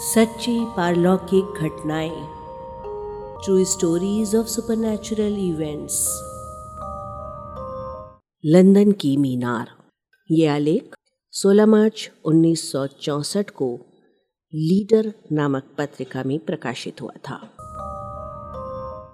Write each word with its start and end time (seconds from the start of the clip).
सच्ची 0.00 0.64
पारलौकिक 0.76 1.44
घटनाएँ 1.44 2.26
true 3.44 3.64
stories 3.64 4.36
of 4.36 4.46
supernatural 4.46 5.36
events 5.38 6.08
London 8.44 8.92
की 8.92 9.16
मीनार। 9.16 9.70
ये 10.30 10.46
आलेख 10.46 10.94
16 11.32 11.66
मार्च 11.66 12.10
1964 12.24 13.50
को 13.50 13.80
लीडर 14.54 15.12
नामक 15.32 15.62
पत्रिका 15.78 16.22
में 16.24 16.38
प्रकाशित 16.38 17.02
हुआ 17.02 17.18
था। 17.30 17.56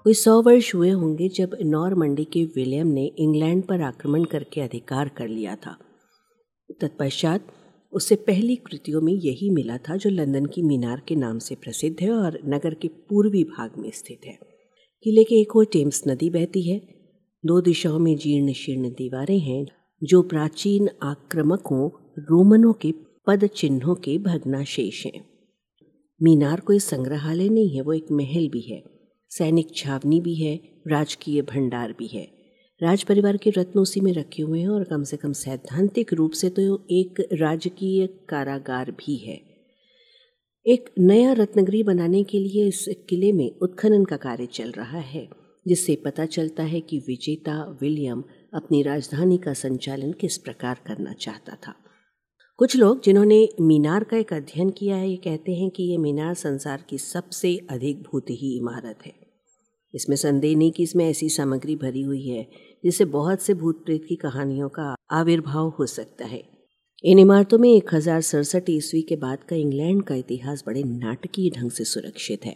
कोई 0.03 0.13
सौ 0.13 0.41
वर्ष 0.41 0.75
हुए 0.75 0.89
होंगे 0.89 1.29
जब 1.29 1.57
नॉर्मंडी 1.61 2.23
के 2.23 2.45
विलियम 2.45 2.87
ने 2.87 3.05
इंग्लैंड 3.05 3.63
पर 3.63 3.81
आक्रमण 3.81 4.23
करके 4.23 4.61
अधिकार 4.61 5.07
कर 5.07 5.27
लिया 5.27 5.55
था। 5.55 5.77
तत्पश्चात 6.81 7.47
उससे 7.95 8.15
पहली 8.15 8.55
कृतियों 8.55 9.01
में 9.01 9.13
यही 9.13 9.49
मिला 9.49 9.77
था 9.77 9.95
जो 9.95 10.09
लंदन 10.09 10.45
की 10.45 10.61
मीनार 10.61 11.01
के 11.07 11.15
नाम 11.15 11.39
से 11.39 11.55
प्रसिद्ध 11.55 12.01
है 12.01 12.11
और 12.11 12.39
नगर 12.45 12.73
के 12.73 12.87
पूर्वी 12.87 13.43
भाग 13.43 13.71
में 13.77 13.91
स्थित 13.91 14.19
है। 14.25 14.39
किले 15.03 15.23
के 15.23 15.35
एक 15.35 15.55
और 15.55 15.65
टेम्स 15.65 16.03
नदी 16.07 16.29
बहती 16.29 16.61
है। 16.61 16.81
दो 17.45 17.61
दिशाओं 17.61 17.99
में 17.99 18.15
जीर्ण 18.15 18.53
शीर्ण 18.53 18.89
दीवारें 18.89 19.39
हैं, 19.39 19.65
जो 20.03 20.21
प्राचीन 20.21 20.89
आक्रमकों, 21.03 21.89
रोमनों 22.19 22.73
के 22.73 22.91
पद 23.27 23.45
चिन्हों 23.45 23.95
के 23.95 24.17
भग्नाशेष 24.17 25.05
हैं। 25.05 25.29
मीनार 26.23 26.59
कोई 26.59 26.79
संग्रहालय 26.79 27.49
नहीं 27.49 27.75
है, 27.75 27.81
वो 27.81 27.93
एक 27.93 28.11
महल 28.11 28.47
भी 28.47 28.61
है। 28.61 28.83
सैनिक 29.29 29.75
छावनी 29.75 30.21
भी 30.21 30.35
है, 30.35 30.59
राजकीय 30.87 31.41
भंडार 31.41 31.91
भी 31.91 32.07
है। 32.07 32.34
राज 32.81 33.03
परिवार 33.03 33.37
के 33.37 33.49
रत्न 33.49 33.79
उसी 33.79 34.01
में 34.01 34.13
रखे 34.13 34.43
हुए 34.43 34.59
हैं 34.59 34.69
और 34.69 34.83
कम 34.83 35.03
से 35.03 35.17
कम 35.17 35.33
सैद्धांतिक 35.33 36.13
रूप 36.13 36.31
से 36.31 36.49
तो 36.49 36.85
एक 36.91 37.21
राजकीय 37.33 38.07
कारागार 38.07 38.91
भी 38.91 39.15
है। 39.15 39.39
एक 40.65 40.89
नया 40.99 41.33
रत्नगृह 41.33 41.83
बनाने 41.83 42.23
के 42.23 42.39
लिए 42.39 42.67
इस 42.67 42.85
किले 43.09 43.31
में 43.31 43.59
उत्खनन 43.59 44.05
का 44.05 44.17
कार्य 44.17 44.45
चल 44.45 44.71
रहा 44.71 44.99
है, 44.99 45.27
जिससे 45.67 45.95
पता 45.95 46.25
चलता 46.25 46.63
है 46.63 46.81
कि 46.81 46.99
विजेता 46.99 47.77
विलियम 47.81 48.23
अपनी 48.53 48.81
राजधानी 48.83 49.37
का 49.37 49.53
संचालन 49.53 50.11
किस 50.11 50.37
प्रकार 50.37 50.79
करना 50.87 51.13
चाहता 51.13 51.57
था। 51.67 51.75
कुछ 52.57 52.75
लोग 52.75 53.03
जिन्होंने 53.03 53.49
मीनार 53.61 54.03
का 54.03 54.17
एक 54.17 54.33
अध्ययन 54.33 54.69
किया 54.69 54.95
है, 54.95 55.09
ये 55.09 55.17
कहते 55.17 55.51
हैं 55.51 55.69
कि 55.69 55.83
ये 55.83 55.97
मीनार 55.97 56.33
संसार 56.33 56.83
की 56.89 56.97
सबसे 56.97 57.57
अधिक 57.69 58.01
भूत 58.01 58.25
ही 58.29 58.57
इमारत 58.57 58.99
है। 59.05 59.24
इसमें 59.95 60.15
संदेह 60.15 60.57
नहीं 60.57 60.71
कि 60.71 60.83
इसमें 60.83 61.09
ऐसी 61.09 61.29
सामग्री 61.29 61.75
भरी 61.75 62.01
हुई 62.01 62.27
है, 62.27 62.47
जिससे 62.83 63.05
बहुत 63.05 63.41
से 63.41 63.53
भूत 63.53 63.85
प्रेत 63.85 64.05
की 64.09 64.15
कहानियों 64.15 64.69
का 64.69 64.95
आविर्भाव 65.11 65.69
हो 65.69 65.85
सकता 65.85 66.25
है। 66.25 66.43
इन 67.03 67.19
इमारतों 67.19 67.57
में 67.57 67.69
एक 67.69 67.93
हज़ार 67.93 68.21
सड़सठ 68.21 68.69
ईस्वी 68.69 69.01
के 69.01 69.15
बाद 69.15 69.43
का 69.43 69.55
इंग्लैंड 69.55 70.03
का 70.03 70.15
इतिहास 70.15 70.63
बड़े 70.67 70.83
नाटकीय 70.83 71.49
ढंग 71.49 71.71
से 71.71 71.83
सुरक्षित 71.83 72.45
है। 72.45 72.55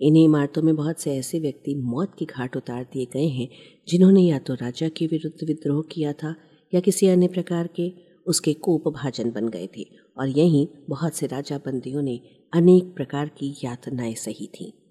इन्हीं 0.00 0.24
इमारतों 0.24 0.62
में 0.62 0.76
बहुत 0.76 1.00
से 1.00 1.16
ऐसे 1.16 1.38
व्यक्ति 1.38 1.74
मौत 1.74 2.14
की 2.18 2.24
घाट 2.24 2.56
उतार 2.56 2.84
दिए 2.84 3.04
गए 3.04 3.26
हैं, 3.26 3.48
जिन्होंने 3.88 4.20
या 4.20 4.38
तो 4.38 4.54
राजा 4.54 4.88
के 4.88 5.06
विरुद्ध 5.06 5.48
विद्रोह 5.48 5.82
किया 5.92 6.12
था, 6.12 6.34
या 6.74 6.80
किसी 6.80 7.06
अन्य 7.06 7.28
प्रकार 7.28 7.66
के 7.66 7.92
उसके 8.26 8.52
कोप 8.52 8.88
भाजन 8.88 9.30
बन 9.30 9.48
गए 9.48 9.68
थे, 9.76 9.86
और 10.18 10.28
यहीं 10.28 10.66
बहुत 10.88 11.14
से 11.14 11.26
राजा 11.26 11.58
बंदियों 11.58 12.02
ने 12.02 12.20
अनेक 12.54 12.94
प्रकार 12.94 13.28
की 13.28 13.54
यातनाएँ 13.64 14.14
सही 14.14 14.46
थीं। 14.46 14.85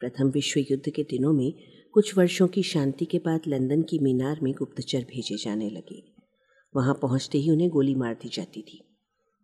प्रथम 0.00 0.30
विश्व 0.30 0.60
युद्ध 0.60 0.90
के 0.90 1.02
दिनों 1.02 1.32
में 1.32 1.52
कुछ 1.92 2.18
वर्षों 2.18 2.48
की 2.48 2.62
शांति 2.62 3.04
के 3.04 3.18
बाद 3.18 3.40
लंदन 3.48 3.82
की 3.82 3.98
मीनार 3.98 4.40
में 4.42 4.54
गुप्तचर 4.54 5.00
भेजे 5.00 5.36
जाने 5.36 5.70
लगे। 5.70 6.02
वहाँ 6.76 6.98
पहुँचते 7.02 7.38
ही 7.38 7.50
उन्हें 7.50 7.70
गोली 7.70 7.94
मार 7.94 8.14
दी 8.14 8.28
जाती 8.28 8.62
थी। 8.62 8.80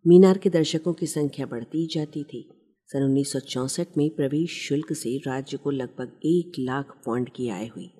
मीनार 0.07 0.37
के 0.37 0.49
दर्शकों 0.49 0.93
की 0.93 1.05
संख्या 1.05 1.45
बढ़ती 1.45 1.87
जाती 1.87 2.23
थी। 2.23 2.49
सन 2.87 3.03
उन्नीस 3.03 3.31
सौ 3.31 3.39
चौंसठ 3.39 3.87
में 3.97 4.09
प्रवेश 4.09 4.67
शुल्क 4.67 4.93
से 4.93 5.17
राज्य 5.17 5.57
को 5.57 5.71
लगभग 5.71 6.19
एक 6.25 6.51
लाख 6.59 7.01
पौंड 7.05 7.29
की 7.29 7.49
आय 7.49 7.67
हुई। 7.67 7.91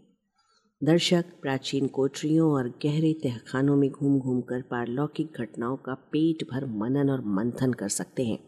दर्शक, 0.83 1.25
प्राचीन 1.41 1.87
कोठरियों 1.87 2.51
और 2.51 2.69
गहरे 2.69 3.13
तहखानों 3.13 3.75
में 3.75 3.89
घूम 3.89 4.19
घूम 4.19 4.41
कर 4.41 4.61
पारलौकिक 4.61 5.31
घटनाओं 5.37 5.77
का 5.77 5.93
पेट 5.93 6.43
भर 6.43 6.65
मनन 6.65 7.09
और 7.09 7.21
मंथन 7.25 7.73
कर 7.73 7.89
सकते 7.89 8.23
हैं। 8.23 8.39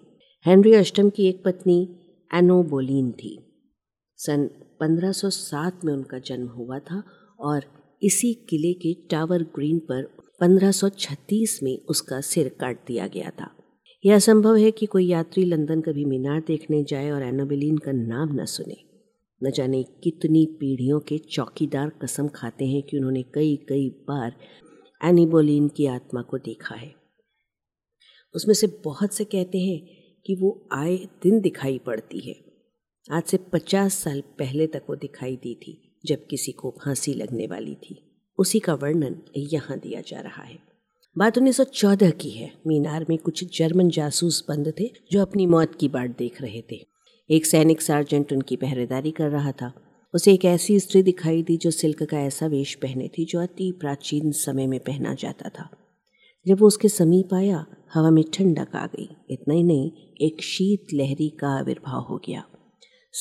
हेनरी 0.46 0.74
अष्टम 0.74 1.10
की 1.10 1.28
एक 1.28 1.44
पत्नी 1.46 1.96
एनोबोलिन 2.34 3.12
थी। 3.12 3.55
सन 4.18 4.50
1507 4.82 5.86
में 5.86 5.94
उनका 5.94 6.20
जन्म 6.20 6.48
हुआ 6.48 6.80
था 6.80 7.04
और 7.40 7.64
इसी 8.04 8.34
किले 8.34 8.74
के 8.74 8.94
टावर 8.94 9.44
ग्रीन 9.44 9.80
पर 9.80 10.18
1536 10.42 11.60
में 11.64 11.78
उसका 11.90 12.22
सिर 12.22 12.50
काट 12.50 12.88
दिया 12.88 13.08
गया 13.08 13.30
था। 13.30 13.56
यह 14.06 14.16
असंभव 14.16 14.56
है 14.56 14.72
कि 14.72 14.86
कोई 14.86 15.08
यात्री 15.08 15.46
लंदन 15.46 15.82
कभी 15.82 16.06
मीनार 16.06 16.44
देखने 16.48 16.84
जाए 16.84 17.12
और 17.12 17.24
एनोबिलीन 17.24 17.78
का 17.78 17.92
नाम 17.92 18.42
न 18.42 18.46
सुने। 18.46 18.78
न 19.44 19.52
जाने 19.52 19.84
कितनी 19.84 20.46
पीढ़ियों 20.46 21.00
के 21.00 21.18
चौकीदार 21.18 21.90
कसम 21.90 22.28
खाते 22.28 22.66
हैं 22.66 22.84
कि 22.84 22.98
उन्होंने 22.98 23.24
कई 23.24 23.56
कई 23.70 23.90
बार 23.90 24.36
एनिबोलिन 25.04 25.68
की 25.68 25.86
आत्मा 25.86 26.22
को 26.22 26.38
देखा 26.38 26.76
है। 26.76 26.96
उसमें 28.36 28.56
से 28.56 28.68
बहुत 28.68 29.14
से 29.14 29.24
कहते 29.24 29.58
हैं 29.58 29.88
कि 30.26 30.36
वो 30.36 30.68
आए 30.74 30.98
दिन 31.24 31.42
दिखाई 31.42 31.78
पड़ती 31.78 32.20
है। 32.20 32.55
आज 33.12 33.24
से 33.24 33.38
पचास 33.38 33.94
साल 33.94 34.22
पहले 34.22 34.68
तक 34.68 34.84
वो 34.90 34.96
दिखाई 34.96 35.36
दी 35.36 35.56
थी, 35.56 36.00
जब 36.06 36.26
किसी 36.26 36.52
को 36.52 36.76
फांसी 36.86 37.14
लगने 37.14 37.48
वाली 37.48 37.76
थी। 37.76 38.12
उसी 38.38 38.60
का 38.60 38.74
वर्णन 38.74 39.22
यहाँ 39.38 39.80
दिया 39.80 40.02
जा 40.02 40.20
रहा 40.20 40.44
है। 40.44 40.60
बात 41.18 41.38
1914 41.38 42.12
की 42.12 42.30
है। 42.30 42.54
मीनार 42.68 43.06
में 43.10 43.18
कुछ 43.18 43.58
जर्मन 43.58 43.90
जासूस 43.90 44.46
बंद 44.48 44.74
थे, 44.80 44.92
जो 45.12 45.22
अपनी 45.22 45.46
मौत 45.46 45.76
की 45.76 45.88
बाट 45.88 46.18
देख 46.18 46.42
रहे 46.42 46.64
थे। 46.72 46.88
एक 47.30 47.46
सैनिक 47.46 47.82
सार्जेंट 47.82 48.34
उनकी 48.34 48.56
पहरेदारी 48.56 49.12
कर 49.12 49.30
रहा 49.30 49.52
था। 49.52 49.74
उसे 50.14 50.34
एक 50.34 50.46
ऐसी 50.46 50.80
स्त्री 50.80 51.04
दिखाई 51.04 51.44
दी, 51.44 51.58
जो 51.58 51.72
सिल्क 51.72 52.04
का 52.04 52.20
ऐसा 52.20 52.48
वेश 52.48 52.76
पहने 52.76 53.08
थी, 53.08 53.26
जो 53.26 53.40
अति 53.40 53.72
प्राचीन 53.72 54.32
समय 54.32 54.68
में 54.68 54.80
पहना 54.80 55.14
जाता 55.14 55.50
था। 55.50 55.70
जब 56.48 56.60
वो 56.60 56.68
उसके 56.68 56.90
समीप 56.90 57.34
आया, 57.34 57.66
हवा 57.94 58.10
में 58.10 58.24
ठंडक 58.34 58.76
आ 58.76 58.88
गई। 58.88 59.10
इतना 59.30 59.54
ही 59.54 59.64
नहीं, 59.64 59.92
एक 60.22 60.42
शीत 60.42 60.88
लहरी 60.94 61.30
का 61.30 61.50
आविर्भाव 61.50 62.02
हो 62.02 62.18
गया। 62.18 62.48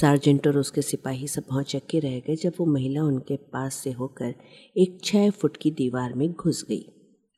सार्जेंट 0.01 0.47
और 0.47 0.59
उसके 0.59 0.83
सिपाही 0.83 1.29
सब 1.29 1.43
भौचक्के 1.51 1.99
रह 1.99 2.19
गए 2.21 2.37
जब 2.37 2.53
वो 2.61 2.67
महिला 2.67 3.03
उनके 3.03 3.37
पास 3.37 3.75
से 3.75 3.93
होकर 3.93 4.35
एक 4.77 4.99
छः 5.05 5.31
फुट 5.31 5.57
की 5.57 5.71
दीवार 5.71 6.15
में 6.15 6.33
घुस 6.33 6.65
गई। 6.69 6.83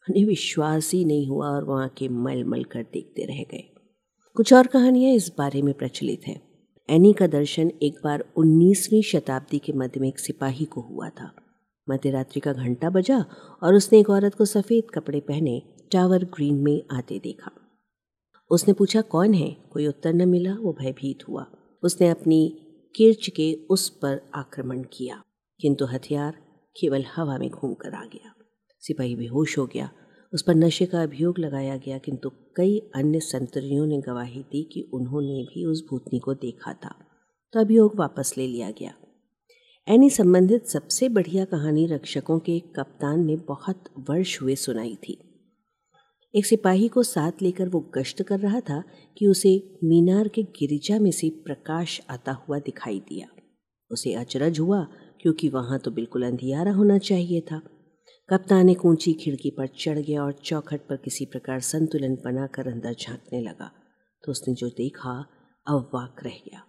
उन्हें 0.08 0.24
विश्वास 0.26 0.92
ही 0.92 1.04
नहीं 1.04 1.28
हुआ 1.28 1.46
और 1.46 1.64
वहाँ 1.64 1.88
के 1.88 2.08
मल 2.08 2.44
मल 2.44 2.64
कर 2.64 2.82
देखते 2.82 3.24
रह 3.24 3.42
गए। 3.42 3.64
कुछ 4.36 4.52
और 4.52 4.66
कहानियाँ 4.66 5.12
इस 5.12 5.32
बारे 5.38 5.62
में 5.62 5.74
प्रचलित 5.74 6.20
हैं। 6.26 6.40
एनी 6.90 7.12
का 7.12 7.26
दर्शन 7.26 7.72
एक 7.82 7.94
बार 8.04 8.24
19वीं 8.36 9.02
शताब्दी 9.02 9.58
के 9.58 9.72
मध्य 9.72 10.00
में 10.00 10.08
एक 10.08 10.18
सिपाही 10.18 10.64
को 10.64 10.80
हुआ 10.80 11.08
था। 11.08 11.34
मध्यरात्रि 11.90 12.40
का 12.40 12.52
घंटा 12.52 12.90
बजा 12.90 13.24
और 13.62 13.74
उसने 13.74 14.00
एक 14.00 14.10
औरत 14.10 14.34
को 14.34 14.44
सफ़ेद 14.44 14.84
कपड़े 14.94 15.20
पहने 15.20 15.62
टावर 15.92 16.24
ग्रीन 16.24 16.54
में 16.54 16.82
आते 16.92 17.18
देखा। 17.18 17.50
उसने 18.50 18.74
पूछा, 18.74 19.00
कौन 19.00 19.34
है? 19.34 19.56
कोई 19.72 19.86
उत्तर 19.86 20.12
न 20.12 20.28
मिला, 20.28 20.54
वो 20.54 20.72
भयभीत 20.72 21.28
हुआ। 21.28 21.46
उसने 21.86 22.08
अपनी 22.08 22.56
किर्च 22.96 23.28
के 23.28 23.52
उस 23.70 23.88
पर 23.88 24.30
आक्रमण 24.34 24.82
किया, 24.92 25.22
किंतु 25.60 25.84
हथियार 25.84 26.38
केवल 26.80 27.04
हवा 27.16 27.38
में 27.38 27.48
घूम 27.50 27.74
कर 27.74 27.94
आ 27.94 28.04
गया। 28.04 28.34
सिपाही 28.80 29.14
बेहोश 29.16 29.58
हो 29.58 29.66
गया। 29.66 29.90
उस 30.32 30.42
पर 30.42 30.54
नशे 30.54 30.86
का 30.86 31.02
अभियोग 31.02 31.38
लगाया 31.38 31.76
गया, 31.76 31.98
किंतु 31.98 32.30
कई 32.56 32.78
अन्य 32.94 33.20
संतरियों 33.20 33.86
ने 33.86 33.98
गवाही 33.98 34.42
दी 34.42 34.62
कि 34.62 34.90
उन्होंने 34.94 35.42
भी 35.42 35.64
उस 35.64 35.86
भूतनी 35.90 36.18
को 36.18 36.34
देखा 36.34 36.72
था। 36.72 36.94
तो 37.52 37.60
अभियोग 37.60 37.96
वापस 37.96 38.34
ले 38.38 38.46
लिया 38.46 38.70
गया। 38.70 38.94
एनी 39.88 40.10
संबंधित 40.10 40.66
सबसे 40.66 41.08
बढ़िया 41.08 41.44
कहानी 41.44 41.86
रक्षकों 41.86 42.38
के 42.38 42.58
कप्तान 42.60 43.24
ने 43.24 43.36
बहुत 43.36 43.84
वर्ष 43.98 44.42
हुए 44.42 44.54
सुनाई 44.54 44.94
थी। 44.94 45.25
एक 46.34 46.46
सिपाही 46.46 46.88
को 46.88 47.02
साथ 47.02 47.32
लेकर 47.42 47.68
वो 47.68 47.80
गश्त 47.80 48.22
कर 48.22 48.40
रहा 48.40 48.60
था 48.60 48.82
कि 49.18 49.26
उसे 49.26 49.78
मीनार 49.84 50.28
के 50.28 50.42
गिरिजा 50.42 50.98
में 50.98 51.10
से 51.10 51.30
प्रकाश 51.30 52.00
आता 52.10 52.32
हुआ 52.32 52.58
दिखाई 52.58 52.98
दिया। 52.98 53.28
उसे 53.90 54.14
अचरज 54.14 54.60
हुआ 54.60 54.82
क्योंकि 55.20 55.48
वहाँ 55.48 55.78
तो 55.78 55.90
बिल्कुल 55.90 56.26
अंधियारा 56.26 56.72
होना 56.72 56.98
चाहिए 56.98 57.40
था। 57.40 57.58
कप्तान 58.28 58.68
एक 58.68 58.84
ऊँची 58.84 59.12
खिड़की 59.12 59.50
पर 59.50 59.66
चढ़ 59.66 59.98
गया 59.98 60.24
और 60.24 60.32
चौखट 60.32 60.80
पर 60.80 60.96
किसी 60.96 61.24
प्रकार 61.24 61.60
संतुलन 61.60 62.14
बनाकर 62.14 62.68
अंदर 62.68 62.94
झांकने 63.00 63.40
लगा। 63.40 63.70
तो 64.24 64.32
उसने 64.32 64.54
जो 64.54 64.68
देखा 64.68 65.26
अवाक 65.68 66.16
रह 66.24 66.30
गया। 66.30 66.62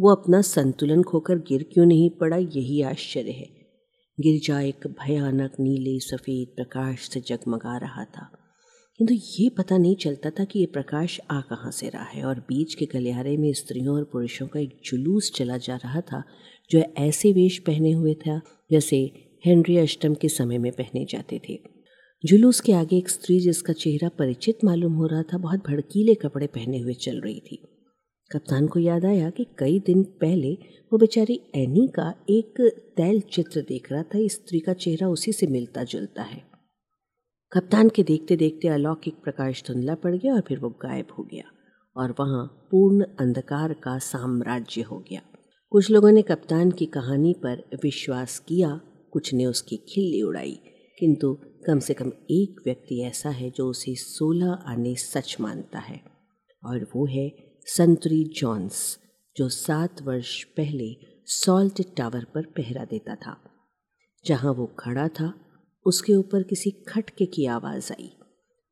वो 0.00 0.10
अपना 0.10 0.40
संतुलन 0.40 1.02
खोकर 1.02 1.38
गिर 1.38 1.62
क्यों 1.62 1.86
नहीं 1.86 2.10
पड़ा, 2.10 2.36
यही 2.36 2.82
आश्चर्य 2.82 3.30
है। 3.30 3.48
गिरजा 4.20 4.60
एक 4.60 4.86
भयानक 4.86 5.52
नीले 5.60 6.00
सफ़ेद 6.00 6.48
प्रकाश 6.56 7.08
से 7.08 7.20
जगमगा 7.20 7.76
रहा 7.76 8.04
था। 8.04 8.39
किंतु 9.00 9.14
ये 9.14 9.48
पता 9.48 9.78
नहीं 9.78 9.96
चलता 9.96 10.30
था 10.30 10.44
कि 10.44 10.58
ये 10.58 10.66
प्रकाश 10.66 11.20
आ 11.30 11.40
कहाँ 11.40 11.70
से 11.70 11.88
रहा 11.88 12.04
है 12.04 12.24
और 12.24 12.40
बीच 12.40 12.74
के 12.74 12.86
गलियारे 12.86 13.36
में 13.36 13.52
स्त्रियों 13.52 13.94
और 13.94 14.04
पुरुषों 14.04 14.46
का 14.46 14.60
एक 14.60 14.80
जुलूस 14.84 15.32
चला 15.34 15.56
जा 15.56 15.76
रहा 15.76 16.00
था, 16.00 16.22
जो 16.70 16.82
ऐसे 16.98 17.32
वेश 17.32 17.58
पहने 17.58 17.92
हुए 17.92 18.14
था, 18.14 18.40
जैसे 18.70 19.12
हेनरी 19.46 19.76
अष्टम 19.76 20.14
के 20.14 20.28
समय 20.28 20.58
में 20.58 20.72
पहने 20.72 21.04
जाते 21.04 21.40
थे। 21.48 21.60
जुलूस 22.24 22.60
के 22.60 22.72
आगे 22.72 22.96
एक 22.96 23.08
स्त्री 23.08 23.40
जिसका 23.40 23.72
चेहरा 23.72 24.08
परिचित 24.08 24.58
मालूम 24.64 24.92
हो 24.92 25.06
रहा 25.06 25.22
था, 25.22 25.38
बहुत 25.38 25.66
भड़कीले 25.66 26.14
कपड़े 26.14 26.46
पहने 26.46 26.78
हुए 26.78 26.94
चल 26.94 27.20
रही 27.20 27.40
थी। 27.40 27.62
कप्तान 28.32 28.66
को 28.66 28.80
याद 28.80 29.04
आया 29.04 29.30
कि 29.30 29.46
कई 29.58 29.78
दिन 29.78 30.02
पहले 30.02 30.52
वो 30.92 30.98
बेचारी 30.98 31.40
एनी 31.54 31.88
का 31.88 32.14
एक 32.30 32.60
तैल 32.96 33.20
चित्र 33.20 33.60
देख 33.60 33.92
रहा 33.92 34.02
था 34.02 34.26
स्त्री 34.26 34.60
का 34.60 34.72
चेहरा 34.72 35.08
उसी 35.08 35.32
से 35.32 35.46
मिलता 35.46 35.84
जुलता 35.84 36.22
है। 36.22 36.49
कप्तान 37.52 37.88
के 37.88 38.02
देखते 38.02 38.36
देखते 38.36 38.68
अलौकिक 38.68 39.14
प्रकाश 39.14 39.62
धुंधला 39.66 39.94
पड़ 39.94 40.14
गया 40.16 40.34
और 40.34 40.40
फिर 40.40 40.58
वो 40.58 40.68
गायब 40.68 41.06
हो 41.18 41.22
गया 41.22 41.44
और 41.96 42.10
वहाँ 42.10 42.68
पूर्ण 42.70 43.04
अंधकार 43.20 43.72
का 43.72 43.98
साम्राज्य 43.98 44.82
हो 44.82 44.98
गया। 44.98 45.20
कुछ 45.70 45.90
लोगों 45.90 46.12
ने 46.12 46.22
कप्तान 46.22 46.70
की 46.70 46.86
कहानी 46.86 47.32
पर 47.32 47.62
विश्वास 47.82 48.38
किया, 48.38 48.80
कुछ 49.12 49.34
ने 49.34 49.46
उसकी 49.46 49.76
खिल्ली 49.76 50.22
उड़ाई। 50.22 50.60
किंतु 50.98 51.38
कम 51.66 51.78
से 51.78 51.94
कम 51.94 52.12
एक 52.30 52.62
व्यक्ति 52.66 53.02
ऐसा 53.02 53.30
है 53.30 53.50
जो 53.50 53.68
उसे 53.68 53.94
सोलह 53.94 54.52
आने 54.52 54.94
सच 54.94 55.36
मानता 55.40 55.78
है 55.78 56.00
और 56.64 56.86
वो 56.96 57.06
है 57.06 57.30
संतरी 57.66 58.24
जॉन्स, 58.24 58.98
जो 59.36 59.48
सात 59.48 60.02
वर्ष 60.02 60.42
पहले 60.44 60.94
सॉल्ट 61.26 61.82
टावर 61.96 62.24
पर 62.24 62.42
पहरा 62.42 62.84
देता 62.84 63.14
था, 63.14 63.36
जहाँ 64.26 64.52
वो 64.52 64.66
खड़ा 64.78 65.08
था 65.08 65.34
उसके 65.86 66.14
ऊपर 66.14 66.42
किसी 66.42 66.70
खटके 66.70 67.26
की 67.26 67.46
आवाज़ 67.46 67.92
आई। 67.92 68.12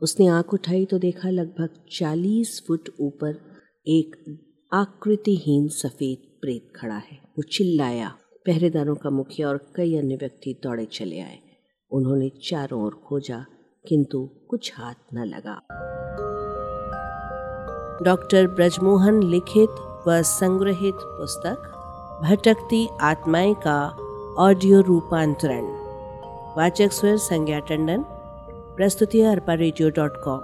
उसने 0.01 0.27
आँख 0.27 0.55
उठाई 0.55 0.85
तो 0.85 0.99
देखा 0.99 1.31
लगभग 1.31 1.69
चालीस 1.93 2.65
फुट 2.69 2.89
ऊपर 3.01 3.41
एक 3.89 4.39
आकृतिहीन 4.73 5.69
सफ़ेद 5.69 6.19
प्रेत 6.41 6.73
खड़ा 6.77 6.95
है। 6.95 7.19
वो 7.25 7.43
चिल्लाया। 7.43 8.15
पहरेदारों 8.47 8.95
का 8.95 9.11
मुखिया 9.11 9.49
और 9.49 9.73
कई 9.77 9.97
अन्य 9.97 10.17
व्यक्ति 10.17 10.61
दौड़े 10.63 10.85
चले 10.85 11.21
आए। 11.21 11.39
उन्होंने 11.91 12.31
चारों 12.49 12.85
ओर 12.85 13.01
खोजा, 13.09 13.45
किंतु 13.89 14.31
कुछ 14.49 14.73
हाथ 14.77 14.95
न 15.15 15.25
लगा। 15.25 15.63
डॉक्टर 18.05 18.47
ब्रजमोहन 18.47 19.23
लिखित 19.23 19.69
व 20.09 20.23
संग्रहित 20.23 20.95
पुस्तक, 20.95 21.75
भटकती 22.25 22.89
आत्माएँ 23.01 23.55
का 23.55 23.89
ऑडियो 24.39 24.81
रूपांतरण। 24.81 25.78
वाचक 26.59 26.93
स्वर 26.93 27.17
संज्ञा 27.23 27.59
टंडन 27.69 28.03
प्रस्तुति 28.77 29.21
अरपा 29.23 29.55
रेडियो 29.55 29.89
डॉट 29.97 30.17
कॉम। 30.25 30.41